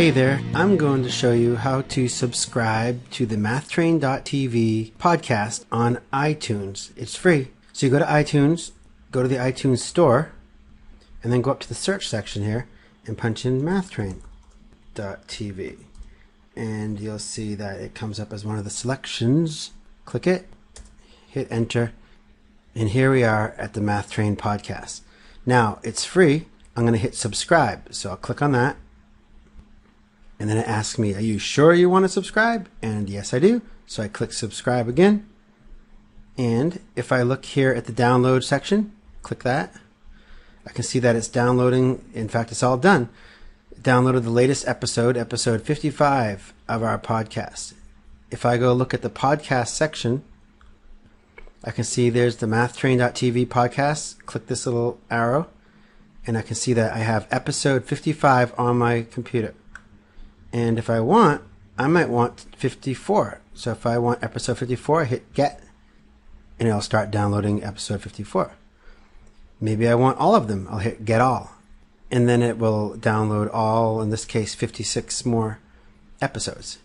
[0.00, 5.98] Hey there, I'm going to show you how to subscribe to the MathTrain.tv podcast on
[6.10, 6.90] iTunes.
[6.96, 7.48] It's free.
[7.74, 8.70] So you go to iTunes,
[9.10, 10.32] go to the iTunes store,
[11.22, 12.66] and then go up to the search section here
[13.06, 15.76] and punch in MathTrain.tv.
[16.56, 19.72] And you'll see that it comes up as one of the selections.
[20.06, 20.48] Click it,
[21.28, 21.92] hit enter,
[22.74, 25.00] and here we are at the Math Train podcast.
[25.44, 26.46] Now, it's free.
[26.76, 27.92] I'm going to hit subscribe.
[27.92, 28.76] So I'll click on that.
[30.38, 32.68] And then it asks me, Are you sure you want to subscribe?
[32.80, 33.62] And yes, I do.
[33.86, 35.28] So I click subscribe again.
[36.38, 38.92] And if I look here at the download section,
[39.22, 39.74] click that,
[40.66, 42.04] I can see that it's downloading.
[42.14, 43.08] In fact, it's all done.
[43.80, 47.74] Downloaded the latest episode, episode 55 of our podcast.
[48.30, 50.22] If I go look at the podcast section,
[51.62, 54.24] I can see there's the mathtrain.tv podcast.
[54.24, 55.48] Click this little arrow,
[56.26, 59.54] and I can see that I have episode 55 on my computer.
[60.52, 61.42] And if I want,
[61.78, 63.40] I might want 54.
[63.54, 65.62] So if I want episode 54, I hit get,
[66.58, 68.52] and it'll start downloading episode 54.
[69.60, 70.66] Maybe I want all of them.
[70.70, 71.52] I'll hit get all.
[72.10, 75.58] And then it will download all, in this case, 56 more
[76.22, 76.78] episodes.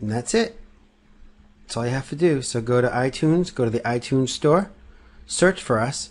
[0.00, 0.60] And that's it.
[1.66, 2.42] That's all you have to do.
[2.42, 4.70] So go to iTunes, go to the iTunes store,
[5.26, 6.10] search for us,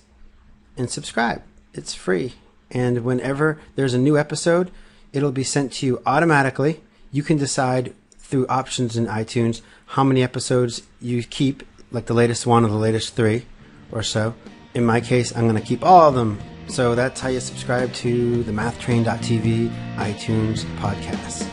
[0.75, 1.43] and subscribe.
[1.73, 2.33] It's free.
[2.69, 4.69] And whenever there's a new episode,
[5.13, 6.81] it'll be sent to you automatically.
[7.09, 12.45] You can decide through options in iTunes how many episodes you keep, like the latest
[12.45, 13.45] one or the latest three
[13.93, 14.35] or so.
[14.73, 16.37] In my case, I'm going to keep all of them.
[16.67, 21.43] So that's how you subscribe to the mathtrain.tv iTunes podcast.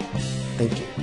[0.56, 1.02] Thank you.